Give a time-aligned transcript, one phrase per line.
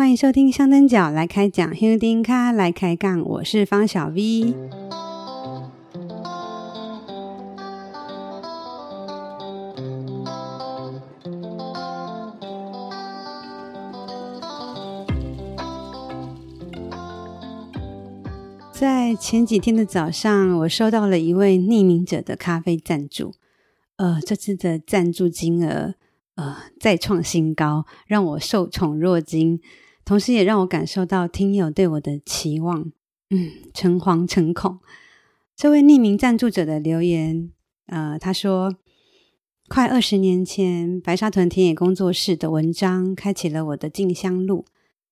[0.00, 4.54] 欢迎收听香灯脚来开讲，香灯脚来开杠，我是方小 V。
[18.72, 23.34] 在前几天的早上，我收到了一位匿名者的咖啡赞助，
[23.96, 25.92] 呃，这次的赞助金额
[26.36, 29.60] 呃再创新高，让我受宠若惊。
[30.10, 32.90] 同时也让我感受到听友对我的期望，
[33.30, 34.80] 嗯，诚惶诚恐。
[35.54, 37.52] 这位匿名赞助者的留言，
[37.86, 38.74] 呃，他说
[39.70, 44.64] ：“快二十年前，白沙屯田野工作室的文章开启了我的进香路。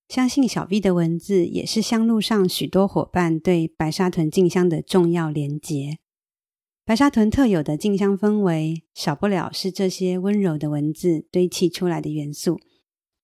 [0.09, 5.99] 相信小 V 的文字也是香路上许多伙伴对白沙屯进香的重要连结。
[6.85, 12.59] 白沙屯特有的静香氛围，少不了是这些温柔的文字堆砌出来的元素。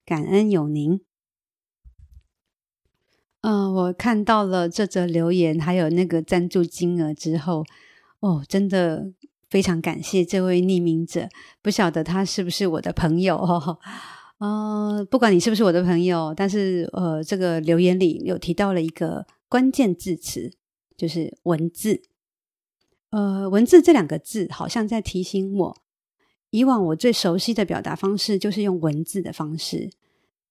[0.06, 1.00] 感恩有您。”
[3.46, 7.62] 嗯、我看到了这则留言，还有那个赞助金额之后，
[8.20, 9.12] 哦，真的
[9.50, 11.28] 非常感谢这位匿名者。
[11.60, 13.78] 不晓得他是不是我的朋友哦？
[14.38, 20.50] 呃，不管你是不是我的朋友，但是呃，这个留言里有提到了一个关键字词，
[20.96, 22.00] 就是文字。
[23.10, 25.76] 呃，文字这两个字好像在提醒我，
[26.48, 29.90] 以往我最熟悉的表达方式就是用文字的方式。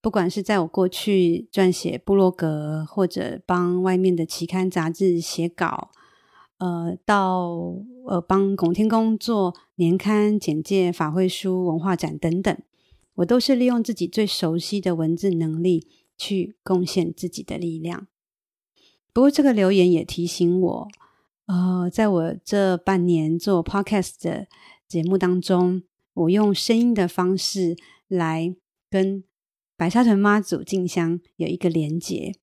[0.04, 5.92] 不管是在我过去撰写部落格，或者帮外面的期刊杂志写稿，
[6.58, 7.74] 呃，到
[8.06, 12.54] 呃帮拱天宫做年刊简介、法会书、文化展等等，
[13.16, 15.88] 我都是利用自己最熟悉的文字能力
[16.18, 18.08] 去贡献自己的力量。
[19.14, 20.88] 不过这个留言也提醒我，
[21.46, 24.48] 呃，在我这半年做 Podcast 的
[24.86, 27.78] 节目当中，我用声音的方式
[28.10, 28.54] 来
[28.90, 29.24] 跟
[29.76, 32.36] 白沙屯妈祖进香有一个连结，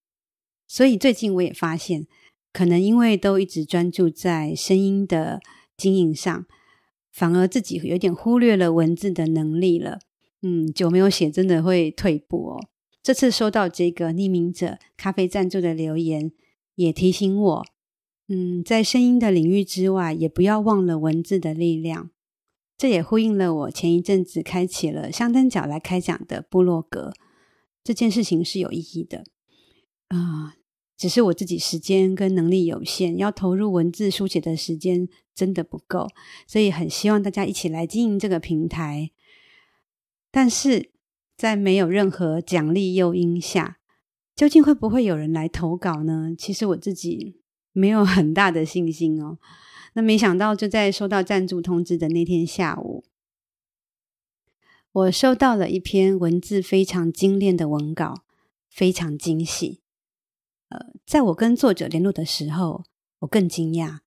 [0.67, 2.07] 所以最近我也发现，
[2.53, 5.41] 可能因为都一直专注在声音的
[5.77, 6.47] 经营上，
[7.13, 10.01] 反而自己有点忽略了文字的能力了。
[10.43, 12.61] 嗯，久没有写，真的会退步哦。
[13.03, 16.33] 这次收到这个匿名者咖啡赞助的留言，
[16.75, 17.65] 也提醒我，
[18.29, 22.11] 嗯，在声音的领域之外，也不要忘了文字的力量。
[22.81, 27.13] 这也呼应了我前一阵子开启了香灯角来开讲的部落格。
[27.85, 29.27] 这件事情是有意义的，
[30.09, 30.55] 啊、
[30.97, 36.09] 只是我自己时间跟能力有限，要投入文字书写的时间真的不够，
[36.47, 39.11] 所以很希望大家一起来经营这个平台。
[40.31, 40.91] 但是
[41.37, 43.77] 在没有任何奖励诱因下，
[44.35, 46.35] 究竟会不会有人来投稿呢？
[46.35, 47.43] 其实我自己
[47.73, 49.37] 没有很大的信心哦。
[49.95, 53.05] 那没想到就在收到赞助通知的那天下午。
[54.93, 58.25] 我收到了一篇文字非常精炼的文稿，
[58.69, 59.81] 非常惊喜。
[60.69, 62.85] 呃，在我跟作者联络的时候，
[63.21, 63.99] 我更惊讶，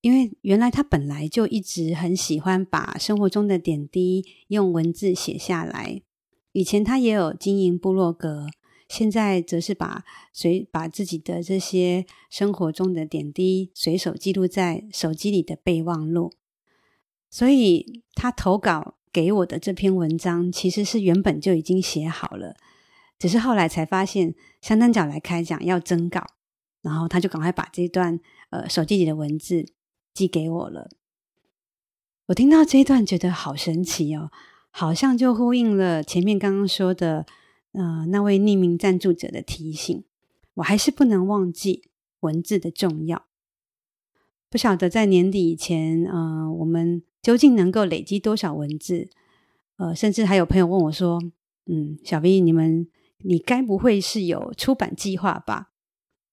[0.00, 6.02] 因为原来他本来就一直很喜欢把生活中的点滴用文字写下来。
[6.52, 8.46] 以前他也有经营部落格，
[8.88, 16.32] 现在则是把随把自己的这些生活中的点滴随手记录在手机里的备忘录。
[17.30, 18.94] 所以他投稿。
[19.12, 22.54] 给我的这篇文章其实是原本就已经写好了，
[23.18, 26.22] 只是后来才发现香灯脚来开讲要征稿，
[26.82, 28.20] 然后他就赶快把这段
[28.50, 29.72] 呃手机里的文字
[30.12, 30.90] 寄给我了。
[32.26, 34.30] 我听到这一段觉得好神奇哦，
[34.70, 37.24] 好像就呼应了前面刚刚说的
[37.76, 40.02] 呃那位匿名赞助者的提醒，
[40.54, 41.84] 我还是不能忘记
[42.20, 43.26] 文字的重要。
[44.50, 47.04] 不晓得在年底以前，呃，我们。
[47.22, 49.08] 究竟能够累积多少文字？
[49.78, 51.20] 呃，甚至还有朋友问我说
[51.66, 52.86] ：“嗯，小 V，你们
[53.24, 55.72] 你该不会是有出版计划吧？”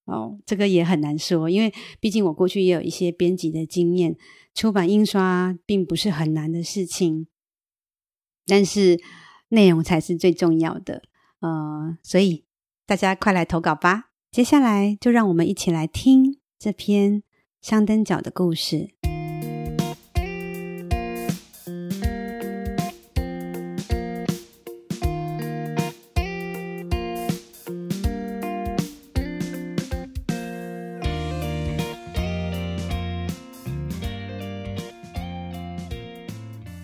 [0.06, 4.16] 哦，这个也很难说，因为毕竟我过去也有一些编辑的经验，
[4.54, 7.26] 出版印刷并不是很难的事情，
[8.46, 9.02] 但是
[9.50, 11.02] 内容才是最重要的。
[11.44, 12.46] 呃，所以
[12.86, 14.12] 大家快来投稿吧！
[14.32, 17.22] 接下来就让我们一起来听这篇
[17.62, 18.92] 香灯角的故事。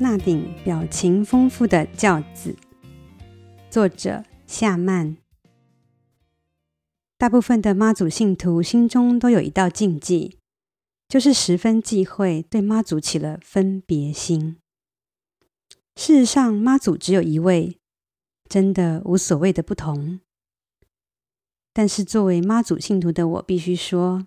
[0.01, 2.53] 那顶表情丰富的轿子，
[3.69, 4.21] 作者
[4.51, 5.15] 夏曼。
[7.19, 10.39] 大部分的妈祖信徒心中都有一道禁忌，
[11.07, 14.57] 就是十分忌讳对妈祖起了分别心。
[15.95, 17.77] 事实上，妈祖只有一位，
[18.49, 20.19] 真的无所谓的不同。
[21.71, 24.25] 但是作为妈祖信徒的我，必须说，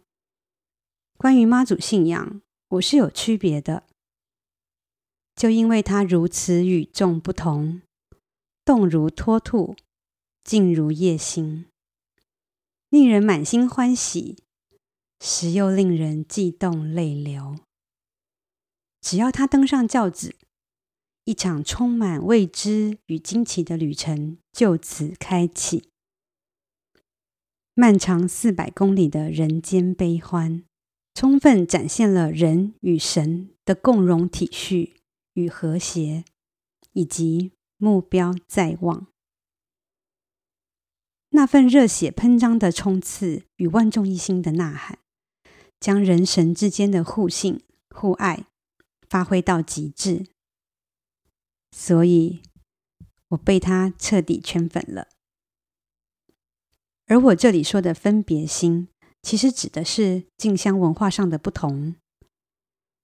[1.18, 3.82] 关于妈祖信仰，我是有区别的。
[5.34, 7.82] 就因为它如此与众不同，
[8.64, 9.74] 动如脱兔，
[10.44, 11.66] 静如夜星，
[12.90, 14.42] 令人满心欢喜，
[15.20, 17.56] 时又令人悸动泪流。
[19.00, 20.34] 只要他登上轿子，
[21.24, 25.88] 一场充满未知与惊奇的旅程就此开启。
[27.74, 30.64] 漫长四百公里的人间悲欢，
[31.14, 34.94] 充分展现了人与神的共融体恤
[35.34, 36.24] 与和谐，
[36.92, 39.06] 以及目标在望。
[41.34, 44.98] 那份热血喷张的冲刺与万众一心的呐喊，
[45.80, 48.44] 将人神之间的互信互爱
[49.08, 50.26] 发挥到极致。
[51.74, 52.42] 所以，
[53.28, 55.08] 我被他彻底圈粉了。
[57.06, 58.88] 而我这里说的分别心，
[59.22, 61.96] 其实指的是进香文化上的不同。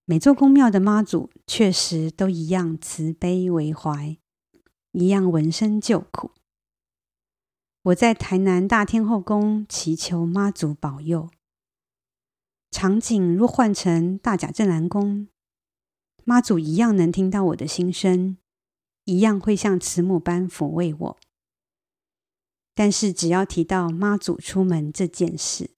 [0.04, 4.18] 每座宫庙的妈祖确实都一样慈悲为怀，
[4.92, 6.32] 一样闻声救苦。
[7.88, 11.30] 我在台南大天后宫祈求妈祖保佑，
[12.70, 15.28] 场景若换成大甲镇澜宫，
[16.24, 18.36] 妈祖一样能听到我的心声，
[19.04, 21.18] 一样会像慈母般抚慰我。
[22.74, 25.70] 但是，只要提到妈祖出门这件事，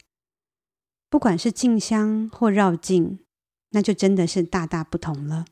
[1.08, 3.20] 不管是进香或绕境，
[3.70, 5.44] 那就真的是大大不同了。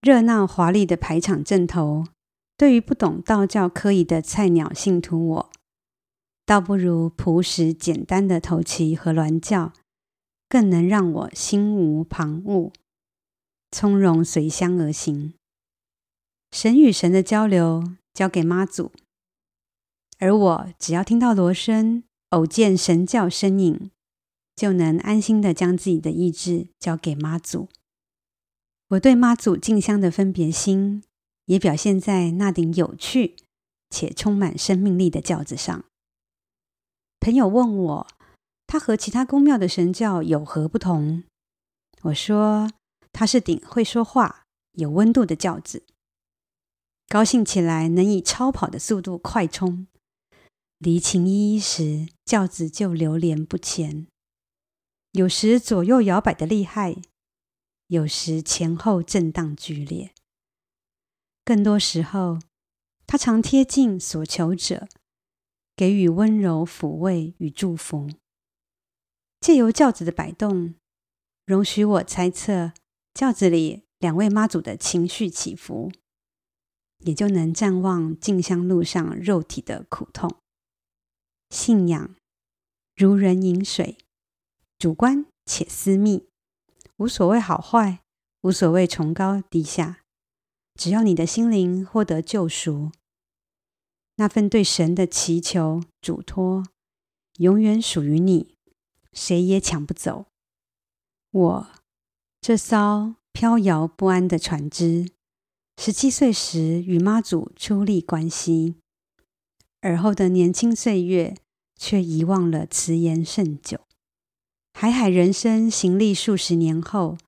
[0.00, 2.04] 热闹华丽的排场阵头，
[2.58, 5.50] 对于不懂道教科仪的菜鸟信徒我，
[6.44, 9.72] 倒不如朴实简单的头旗和銮轿，
[10.48, 12.72] 更能让我心无旁骛，
[13.70, 15.34] 从容随香而行。
[16.50, 18.90] 神与神的交流，交给妈祖。
[20.18, 23.92] 而我只要听到锣声，偶见神教身影，
[24.56, 27.68] 就能安心的将自己的意志交给妈祖。
[28.88, 31.04] 我对妈祖敬香的分别心，
[31.48, 33.36] 也表现在那顶有趣
[33.90, 35.84] 且充满生命力的轿子上。
[37.20, 38.06] 朋友问我，
[38.66, 41.24] 它和其他宫庙的神轿有何不同？
[42.02, 42.70] 我说，
[43.12, 45.84] 它是顶会说话、有温度的轿子。
[47.08, 49.86] 高兴起来，能以超跑的速度快冲。
[50.76, 54.06] 离情依依时，轿子就流连不前；
[55.12, 56.98] 有时左右摇摆的厉害，
[57.86, 60.12] 有时前后震荡剧烈。
[61.48, 62.40] 更多时候，
[63.06, 64.86] 他常贴近所求者，
[65.74, 68.10] 给予温柔抚慰与祝福。
[69.40, 70.74] 借由轿子的摆动，
[71.46, 72.74] 容许我猜测
[73.14, 75.90] 轿子里两位妈祖的情绪起伏，
[76.98, 80.30] 也就能暂忘进香路上肉体的苦痛。
[81.48, 82.14] 信仰
[82.94, 83.96] 如人饮水，
[84.78, 86.28] 主观且私密，
[86.98, 88.00] 无所谓好坏，
[88.42, 90.04] 无所谓崇高低下，
[90.78, 92.92] 只要你的心灵获得救赎，
[94.14, 96.64] 那份对神的祈求嘱托，
[97.38, 98.54] 永远属于你，
[99.12, 100.26] 谁也抢不走。
[101.32, 101.68] 我
[102.40, 105.10] 这艘飘摇不安的船只，
[105.76, 108.76] 十七岁时与妈祖初立关系。
[109.80, 111.36] 而后的年轻岁月，
[111.74, 113.80] 却遗忘了慈颜胜酒。
[114.74, 117.18] 海海人生行历数十年后，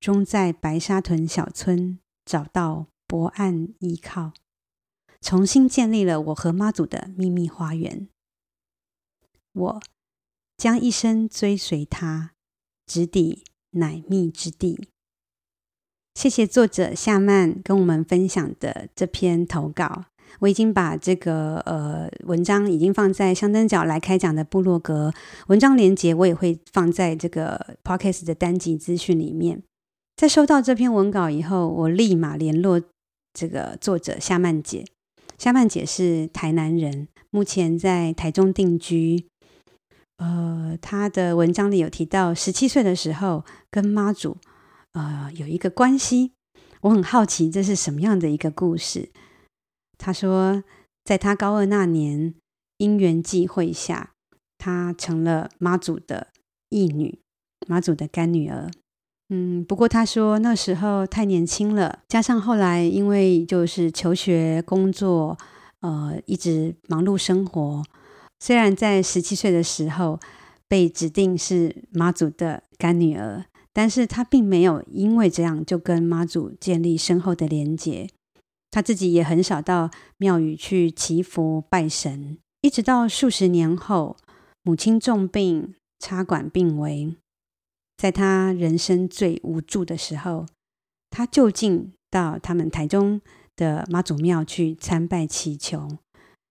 [0.00, 4.34] 终在白沙屯小村找到泊岸依靠，
[5.22, 8.06] 重新建立了我和妈祖的秘密花园。
[9.54, 9.82] 我
[10.58, 12.32] 将一生追随他，
[12.84, 14.88] 直抵乃密之地。
[16.14, 20.04] 谢谢作者夏曼跟我们分享的这篇投稿。
[20.40, 25.14] 我已经把这个呃文章已经放在香灯角来开讲的部落格
[25.46, 29.62] 文章连结，我也会放在这个 podcast 的单集资讯里面。
[30.18, 32.82] 在收到这篇文稿以后，我立马联络
[33.32, 34.84] 这个作者夏曼姐。
[35.38, 39.28] 夏曼姐是台南人，目前在台中定居。
[40.16, 44.38] 呃，她的文章里有提到，十七岁的时候跟妈祖
[44.94, 46.32] 呃有一个关系，
[46.80, 49.10] 我很好奇这是什么样的一个故事。
[49.98, 50.64] 她说，
[51.04, 52.34] 在她高二那年，
[52.78, 54.14] 因缘际会下，
[54.58, 56.26] 她成了妈祖的
[56.70, 57.20] 义女，
[57.68, 58.68] 妈祖的干女儿。
[59.30, 65.36] 嗯，不过他说那时候太年轻了，加上后来因为就是求学、工作，
[65.80, 67.84] 呃，一直忙碌生活。
[68.40, 70.18] 虽然在十七岁的时候
[70.66, 78.08] 被指定是妈祖的干女儿，但是他并没有因为这样就跟妈祖建立深厚的连结。
[78.70, 84.16] 他自己也很少到庙宇去祈福拜神，一直到数十年后，
[84.62, 87.14] 母亲重病，插管病危，
[87.98, 90.46] 在他人生最无助的时候，
[91.10, 93.20] 他就近到他们台中
[93.56, 95.98] 的妈祖庙去参拜祈求，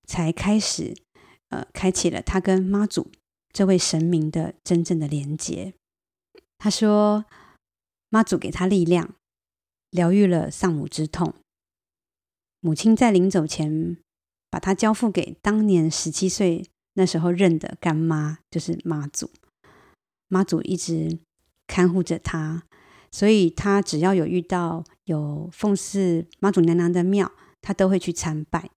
[0.04, 0.94] 才开始
[1.48, 3.10] 呃，开启了他跟妈祖
[3.54, 5.74] 这位神明的真正的连结。
[6.58, 7.24] 他说，
[8.10, 9.16] 妈祖给他力量，
[9.89, 11.34] 疗愈了丧母之痛。
[12.60, 13.96] 母亲在临走前，
[14.50, 19.30] 把他交付给当年十七岁那时候认的干妈，就是妈祖。
[20.27, 21.20] 妈祖一直
[21.67, 22.63] 看护着他，
[23.12, 27.31] 所以他只要有遇到有奉祀妈祖娘娘的庙，
[27.62, 28.71] 他都会去参拜。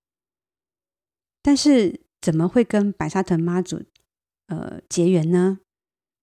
[1.43, 3.83] 但是怎么会跟白沙屯妈祖
[4.49, 5.61] 呃结缘呢？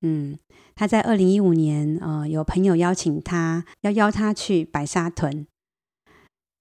[0.02, 0.38] 嗯，
[0.76, 5.48] 他在二零一五年呃有朋友邀请他，要邀他去白沙屯。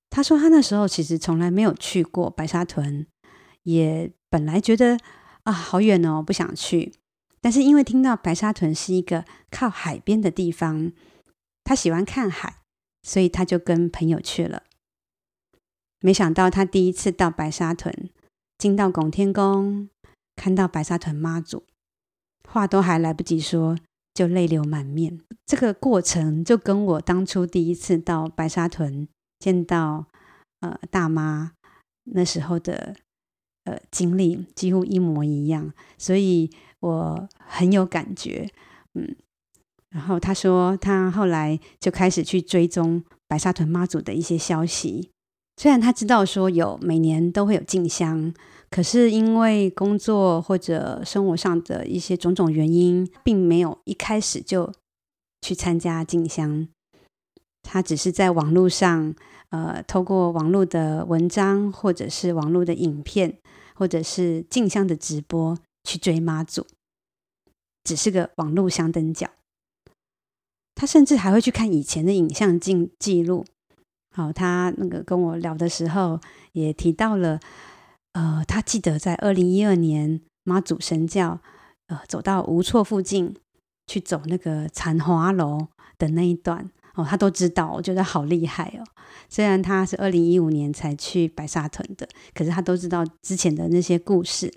[0.09, 3.07] 他说他那时候其实从来没有去过白沙屯，
[3.65, 4.99] 也本来觉得
[5.43, 6.95] 啊好远哦，不想去。
[7.47, 10.91] 但是因为听到白沙屯是一个靠海边的地方，
[11.63, 12.57] 他喜欢看海，
[13.05, 14.65] 所以他就跟朋友去了。
[16.01, 18.11] 没想到他第一次到白沙屯，
[18.59, 19.89] 进到拱天宫，
[20.35, 21.63] 看到白沙屯妈祖，
[22.49, 23.79] 话都还来不及说，
[24.13, 25.21] 就泪流满面。
[25.47, 29.07] 这个过程就跟我当初第一次到白沙屯。
[29.39, 30.07] 见到
[30.59, 31.53] 呃大妈
[32.07, 32.97] 那时候的
[33.63, 36.51] 呃经历几乎一模一样，所以
[36.81, 38.51] 我很有感觉，
[38.95, 39.17] 嗯。
[39.91, 45.11] 然后他说他后来就开始去追踪白沙屯妈祖的一些消息，
[45.57, 48.35] 虽然他知道说有每年都会有进香，
[48.69, 54.71] 可是因为工作或者生活上的一些种种原因，并没有一开始就
[55.41, 56.69] 去参加进香。
[57.63, 59.15] 他只是在网络上，
[59.49, 63.39] 呃，透过网络的文章，或者是网络的影片，
[63.75, 65.57] 或者是进香的直播
[65.87, 66.67] 去追妈祖，
[67.85, 69.31] 只是个网络相灯脚。
[70.75, 73.47] 他甚至还会去看以前的影像记记录。
[74.15, 76.21] 好，他那个跟我聊的时候
[76.53, 77.39] 也提到了，
[78.13, 81.41] 呃，他记得在二零一二年妈祖神教，
[81.87, 83.35] 呃，走到无错附近
[83.87, 86.69] 去走那个残华楼的那一段。
[86.95, 88.85] 哦，他都知道，我觉得好厉害哦。
[89.29, 94.53] 虽然他是二零一五年才去白沙屯的，可是他都知道之前的那些故事。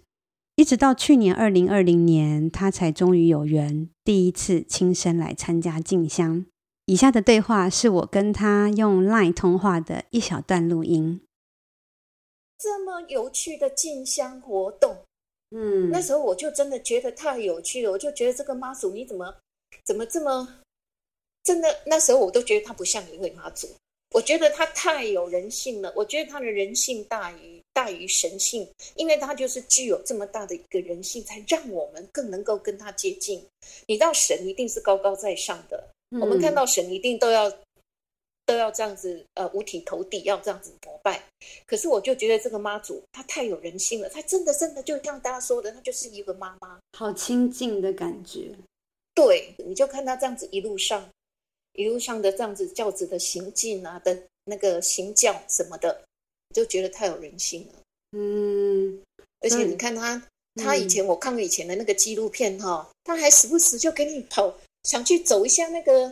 [0.59, 6.45] 一直到去年二零二零年，他才终于有缘第一次亲身来参加静香。
[6.83, 11.21] 以下的对话是我跟他用 LINE 通话的一小段录音。
[12.57, 14.97] 这么有趣的静香活动，
[15.51, 19.33] 嗯，那时候我就真的觉得太有趣了，我就觉得这个妈祖你怎么
[19.85, 20.59] 怎么这么。
[21.41, 23.65] 真的，那时候我都觉得他不像一位妈祖，
[24.11, 25.93] 我觉得他太有人性了。
[25.95, 33.41] 我觉得他的人性大于大于神性，因为他就是具有这么大的一个人性，才让我们更能够跟他接近。
[33.87, 35.81] 你知道神一定是高高在上的，
[36.11, 37.49] 嗯、我们看到神一定都要
[38.45, 41.23] 都要这样子呃五体投地，要这样子膜拜。
[41.65, 48.51] 可是我就觉得这个妈祖她太有人性了，她真的真的就像大家说的，她就是一个妈妈，好亲近的感觉。
[49.15, 51.09] 对，你就看她这样子一路上。
[51.73, 56.03] 一路上的这样子轿子的行进啊，的那个行教什么的，
[56.53, 57.79] 就觉得太有人性了。
[58.17, 58.99] 嗯，
[59.41, 60.23] 而且你看他，嗯、
[60.55, 64.53] 他以前我看过以前的那个纪录片哈、哦，他还时不时就给你跑，
[64.83, 66.11] 想去走一下那个，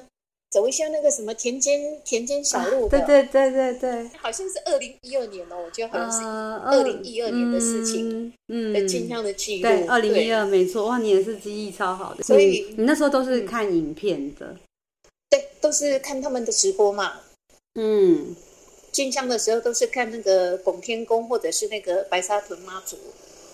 [0.52, 2.90] 走一下那个什么田间田间小路、啊。
[2.90, 8.32] 对对对对对，好像是二零一二年哦，我觉得好像是二零一二年的事情。
[8.50, 9.64] 嗯，的清香的记录。
[9.64, 10.86] 对，二零一二没错。
[10.86, 12.24] 哇，你也是记忆超好的。
[12.24, 14.56] 所以你那时候都是看影片的。
[15.30, 17.20] 对，都是看他们的直播嘛。
[17.74, 18.36] 嗯，
[18.98, 22.98] 进香的时候都是看那个拱天宫或者是那个白沙屯妈祖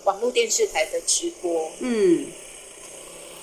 [0.05, 1.69] 网络电视台的直播。
[1.81, 2.27] 嗯，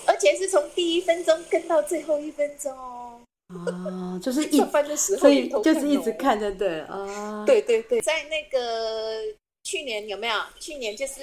[0.06, 3.20] 而且是从第一分钟跟到最后一分钟哦。
[3.66, 7.44] 哦，就是一 翻的时候，所以就是一直看着对啊。
[7.46, 9.22] 对对对，在那个
[9.64, 10.40] 去年有没有？
[10.58, 11.14] 去年就是。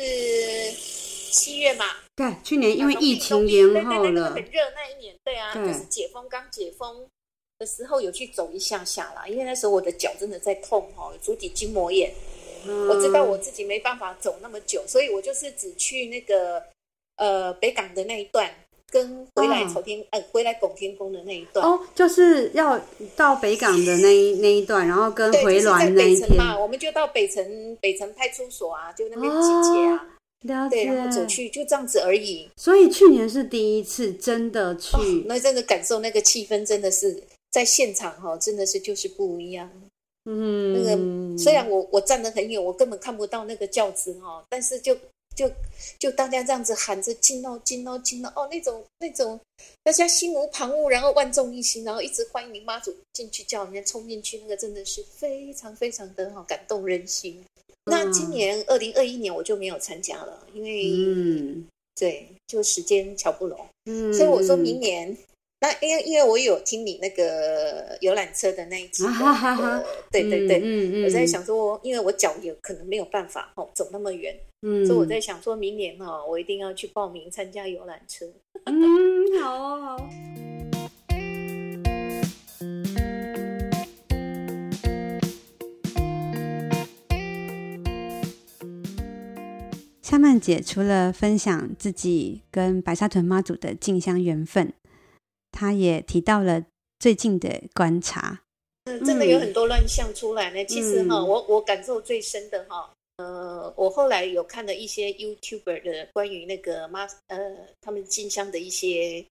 [1.29, 7.05] 七月嘛，对，去年因为疫情延后了，很热那一年，对啊，对就是解封刚解封
[7.59, 12.11] 的时候有去走一下下啦，因为那时候我的脚真的在痛哦，足底筋膜炎，
[12.65, 16.61] 嗯、我知道我自己没办法走那么久，所以我就是只去那个
[17.15, 18.47] 呃北港的那一段，
[18.91, 22.79] 跟回来朝天、哦、呃回来拱天宫的那一段哦，就是要
[23.15, 29.95] 到北港的那一那一段，然后跟回銮那一天、就是、嘛，我们就到北城北城派出所啊，就那边集结啊。
[29.95, 32.47] 哦了解，对，然后走去就这样子而已。
[32.57, 37.19] 所以去年是第一次真的去，哦、那真的感受那个气氛，真的是
[37.57, 39.67] 在现场哈，真的是就是不一样。
[40.25, 44.95] 嗯，那个虽然我我站得很远，我根本看不到那个轿子哈，但是就
[45.35, 45.51] 就
[45.97, 49.39] 就大家这样子喊着进哦进哦进哦哦那种那种
[49.83, 57.43] 大家心无旁骛，然后万众一心，然后一直欢迎妈祖进去，叫人家冲进去，那个真的是非常非常的好感动人心。
[57.85, 61.65] 嗯、那今年二零二一年我就没有参加了，因为嗯
[61.99, 65.17] 对，就时间巧不拢，嗯，所以我说明年。
[65.59, 69.03] 那因为因为我有听你那个游览车的那一集，
[70.11, 78.27] 对对对，嗯嗯，我在想说，因为我脚也可能没有办法哦走那么远，嗯，所以我在想说明年哈，我一定要去报名参加游览车。
[78.65, 80.09] 嗯，好哦好。
[90.03, 94.71] 夏曼姐除了分享自己跟白沙屯妈祖的进香缘分。
[95.57, 96.63] 他也提到了
[96.99, 98.39] 最近的观察，
[98.83, 100.61] 嗯，真的有很多乱象出来呢。
[100.61, 107.39] 嗯、其实哈，我我感受最深的哈，呃，我后来有看了一些 YouTuber 的关于那个妈呃
[107.81, 109.25] 他们进香的一些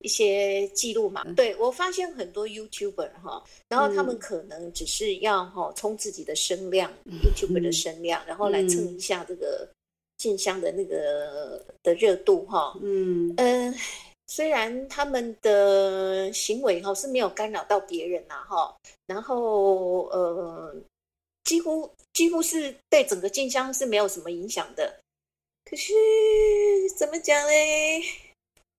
[0.00, 1.24] 一些记录嘛。
[1.34, 9.66] 对，我发现很多 YouTuber 哈，然后他们可能只是要哈冲自己的声量，嗯，YouTuber 的声量，然后来蹭一下这个
[10.18, 12.78] 进香的那个的热度哈。
[12.82, 13.72] 嗯嗯。
[13.72, 13.74] 呃
[14.34, 18.74] 虽然他们的行为哈是没有干扰到别人呐哈，
[19.04, 20.74] 然后呃
[21.44, 24.98] 几乎几乎是对整个进香是没有什么影响的。
[25.66, 25.92] 可是
[26.96, 27.52] 怎么讲呢？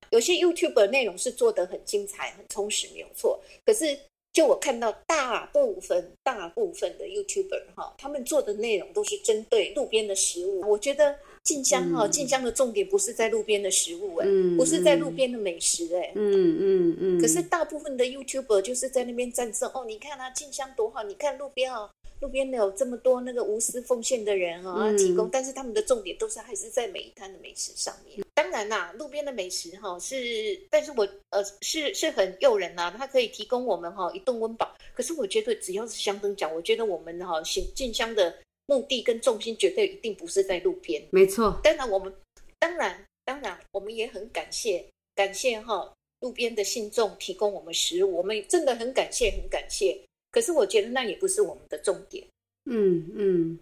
[0.09, 3.39] 有些 YouTube 内容是做得很精彩、很充实，没有错。
[3.63, 3.95] 可是
[4.33, 11.15] 就我看到大部分大部分的 YouTuber 哈，他们做的内容都是针对路边的食物，我觉得。
[11.43, 17.21] 进香哈，进香的重点不是在路边的食物哎，嗯、不是在路边的美食哎、嗯，嗯嗯嗯。
[17.21, 21.89] 可是大部分的 YouTuber 就是在那边战胜哦，你看他、啊、进香多好，你看路边哦，
[22.21, 28.25] 路边有这么多那个无私奉献的人啊，嗯、提供，但是他们的重点都是还是在每一摊的美食上面。
[28.33, 34.73] 当然啦，路边的美食哈是，但是我呃是是很诱人呐，它可以提供我们哈一顿温饱。
[34.95, 38.33] 可是我觉得只要是香灯奖，我觉得我们哈行进香的。
[38.65, 41.59] 目的跟重心绝对一定不是在路边，没错。
[41.61, 42.13] 当然，我们
[42.59, 49.99] 当然当然，我们也很感谢感谢哈路边的信众提供我们食物，我们真的很感谢很感谢。
[50.31, 52.25] 可是我觉得那也不是我们的重点。
[52.65, 53.59] 嗯嗯。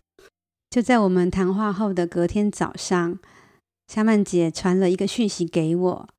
[0.70, 3.20] 就在我们谈话后的隔天早上，
[3.88, 6.10] 夏曼姐传了一个讯息给我，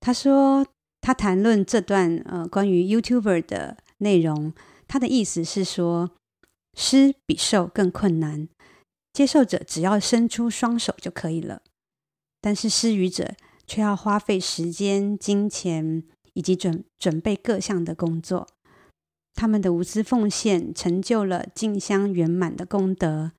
[0.00, 0.66] 她说
[1.00, 4.52] 她谈论这段呃关于 YouTuber 的内容，
[4.86, 6.10] 她的意思是说。
[6.76, 8.48] 施比受更困难，
[9.12, 11.62] 接受者只要伸出双手就可以了，
[12.40, 13.34] 但是施予者
[13.66, 18.46] 却要花费时间、金钱以及准准备各项的工作。
[19.34, 23.32] 他们的无私奉献成就了进香圆满的功德，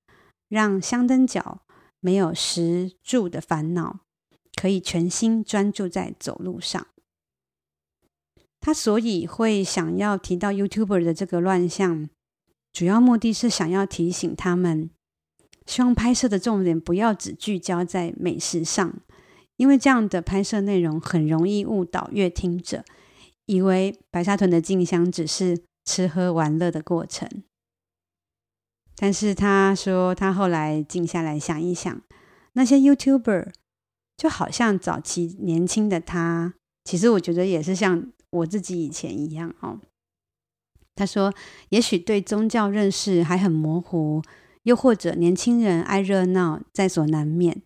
[0.49, 1.61] 让香灯脚
[1.99, 3.99] 没有食住的烦恼，
[4.59, 6.87] 可以全心专注在走路上。
[8.59, 12.09] 他所以会想要提到 YouTuber 的这个乱象。
[12.71, 14.89] 主要目的是想要提醒他们，
[15.65, 18.99] 希望拍摄的重点不要只聚焦在美食上，
[19.55, 22.85] 因为这样的拍摄内容很容易误导阅听者，
[23.45, 27.27] 以为白沙屯的静香只是吃喝玩乐的过程。
[28.95, 32.01] 但是他说，他后来静下来想一想，
[32.53, 33.51] 那些 YouTuber
[34.15, 39.79] 就好像早期年轻的他，其实我觉得也是像我自己以前一样哦。
[40.97, 41.31] 他说
[41.69, 44.23] ：“也许对宗教认识还很模糊，
[44.63, 47.61] 又或者年轻人爱热闹，在所难免。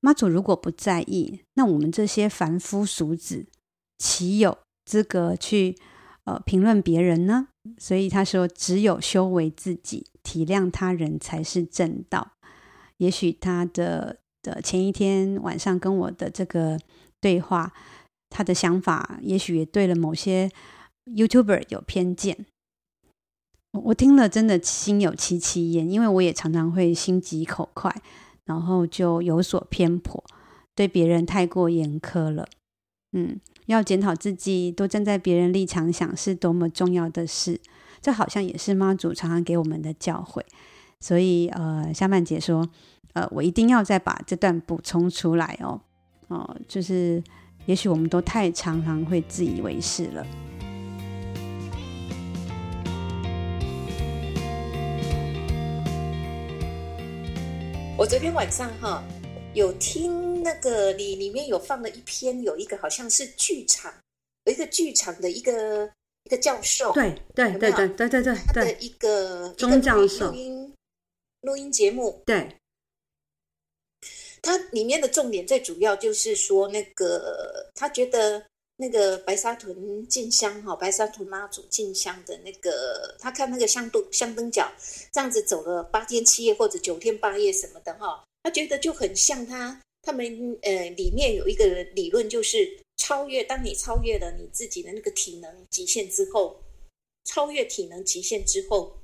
[0.00, 3.46] 妈祖如果不在意，那我们这些凡夫俗子，
[3.98, 5.76] 岂有资格去
[6.24, 7.48] 呃评论别人呢？
[7.76, 12.32] 所以他说，只有修为自己，体谅他人，才是正道。
[12.96, 16.78] 也许他的的前一天晚上跟我的这个
[17.20, 17.74] 对话，
[18.30, 20.50] 他的想法，也许也对了某些。”
[21.06, 22.46] YouTuber 有偏见，
[23.72, 27.94] 我听了真的心有戚戚焉，因为我也常常会心急口快，
[28.44, 30.22] 然后就有所偏颇，
[30.74, 32.48] 对别人太过严苛了。
[33.12, 37.60] 嗯，要检讨自己，多站在别人立场想，是多么重要的事。
[38.02, 40.42] 这好像也是妈祖常常给我们的教诲。
[41.00, 42.68] 所以，呃，夏曼姐说，
[43.14, 45.80] 呃，我一定要再把这段补充出来哦。
[46.28, 47.22] 哦，就是，
[47.66, 50.26] 也许我们都太常常会自以为是了。
[58.06, 59.02] 我昨天晚上哈
[59.54, 63.92] 有听那个里里面有放了一篇，有一个好像是剧场，
[64.44, 65.90] 有一个剧场的一个
[66.22, 70.28] 一个教授，对对对对对对对，他的一个钟教授。
[70.28, 70.72] 录音
[71.40, 72.56] 录音节目，对，
[74.40, 84.70] 它里面的重点最主要就是说，那个他觉得那个白沙屯进香哈，白沙屯妈祖进香的那个，他看那个香灯香灯脚
[85.12, 96.62] 这样子走了八天七夜或者九天八夜什么的哈，他觉得就很像他他们呃里面有一个理论，就是超越，当你超越了你自己的那个体能极限之后，
[97.24, 98.96] 超越体能极限之后。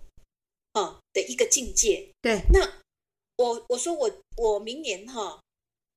[0.72, 2.40] 啊的一个境界，对。
[2.50, 2.66] 那
[3.36, 5.38] 我我说我我明年哈，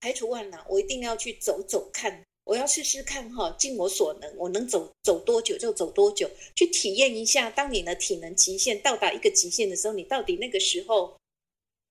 [0.01, 11.17] 排除万难，我一定要去走走看，我要试试看哈，尽我所能，我能走走多久就走多久，去体验一下，当你的体能极限到达一个极限的时候，你到底那个时候，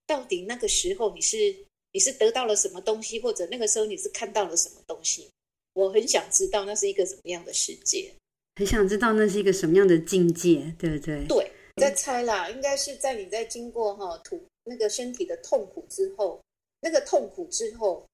[0.07, 1.55] 到底那个时候你是
[1.93, 5.29] 你是得到了什么东西，或者那个时候你是看到了什么东西？
[5.75, 8.13] 我很想知道那是一个什么样的世界，
[8.57, 11.27] 很想知道那是一个什么样的境界，对不对？
[11.27, 11.51] 对。
[11.77, 16.41] 在猜啦，应该是在你在经过哈土那个身体的痛苦之后，
[16.81, 18.07] 那个痛苦之后，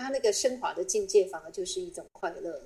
[0.00, 2.62] 他那个升华的境界反而就是一种快乐，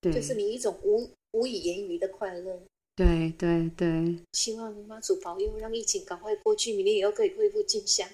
[0.00, 2.60] 对，就是你一种无无以言喻的快乐。
[2.96, 8.08] 对对对，希望妈祖保佑，让疫情赶快过去，明年以后可以恢复进香。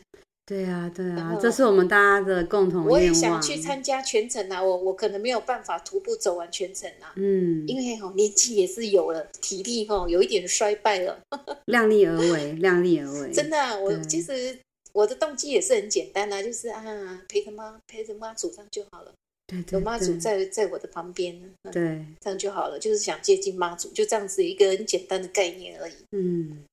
[0.47, 2.85] 对啊，对啊，这是我们大家的共同。
[2.87, 11.21] 我也想去参加全程啊，我我可能没有办法徒步走完全程啊，嗯，因为哈年纪也是有了，体力哈有一点衰败了。
[11.67, 13.31] 量力而为，量力而为。
[13.31, 14.59] 真的啊，我其实
[14.93, 16.83] 我的动机也是很简单啊，就是啊
[17.29, 19.13] 陪着妈陪着妈祖上就好了，
[19.47, 21.41] 对，对，有妈祖在在我的旁边，
[21.73, 26.65] 对，这样就好了，就是想接近妈祖，就这样子一个很简单的概念而已，嗯。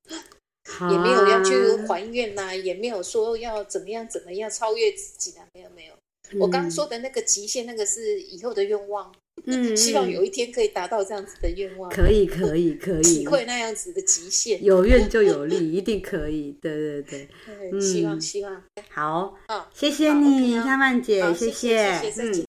[0.91, 1.53] 也没有要去
[1.87, 5.93] 还愿呐、啊，也没有说要怎么样怎么样超越自己的、啊，没有没有。
[6.31, 9.09] 嗯、我刚刚说的那个极限，那个是以后的愿望，
[9.49, 11.89] 嗯，希望有一天可以达到这样子的愿望。
[11.89, 14.61] 可以可以可以，体会那样子的极限。
[14.61, 16.51] 有愿就有力，一定可以。
[16.61, 17.29] 对对对，
[17.71, 18.61] 嗯、希望希望。
[18.89, 19.37] 好，
[19.73, 22.45] 谢谢你，夏曼姐，谢谢，谢谢。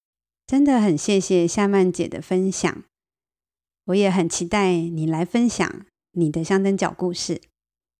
[0.46, 2.82] 真的很谢谢夏曼姐的分享，
[3.86, 7.40] 我也很期待你来分享你的香灯脚故事。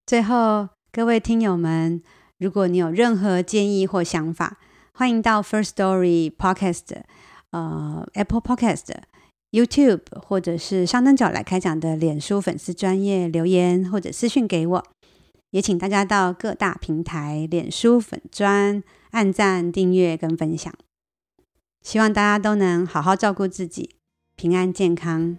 [0.06, 2.02] 最后，各位听友们，
[2.38, 4.58] 如果你有任何建议或想法，
[4.92, 7.02] 欢迎到 First Story Podcast、
[7.50, 8.87] 呃 Apple Podcast、
[9.50, 14.84] YouTube 或者是上灯脚来开讲的脸书粉丝专页留言或者私讯给我。
[15.50, 18.82] 也请大家到各大平台脸书粉专
[19.12, 20.72] 按赞、订阅跟分享。
[21.82, 23.96] 希望大家都能好好照顾自己，
[24.37, 25.38] 平安健康。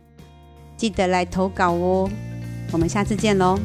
[0.76, 2.10] 记得来投稿哦。
[2.72, 3.60] 我们下次见喽。